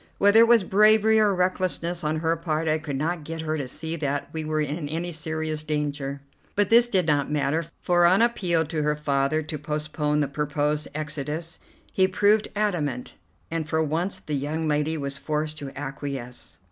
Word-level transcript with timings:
Whether 0.17 0.39
it 0.39 0.47
was 0.47 0.63
bravery 0.63 1.19
or 1.19 1.31
recklessness 1.35 2.03
on 2.03 2.21
her 2.21 2.35
part, 2.35 2.67
I 2.67 2.79
could 2.79 2.95
not 2.95 3.23
get 3.23 3.41
her 3.41 3.55
to 3.55 3.67
see 3.67 3.95
that 3.97 4.29
we 4.33 4.43
were 4.43 4.59
in 4.59 4.89
any 4.89 5.11
serious 5.11 5.61
danger; 5.63 6.21
but 6.55 6.71
this 6.71 6.87
did 6.87 7.05
not 7.05 7.29
matter, 7.29 7.65
for 7.83 8.07
on 8.07 8.19
appeal 8.23 8.65
to 8.65 8.81
her 8.81 8.95
father 8.95 9.43
to 9.43 9.59
postpone 9.59 10.21
the 10.21 10.27
proposed 10.27 10.87
exodus 10.95 11.59
he 11.93 12.07
proved 12.07 12.47
adamant, 12.55 13.13
and 13.51 13.69
for 13.69 13.83
once 13.83 14.19
the 14.19 14.33
young 14.33 14.67
lady 14.67 14.97
was 14.97 15.19
forced 15.19 15.59
to 15.59 15.69
acquiesce. 15.77 16.57